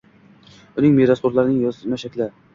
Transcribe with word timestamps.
uning 0.83 0.95
merosxo‘rlarining 1.01 1.61
yozma 1.69 2.03
shaklda 2.07 2.31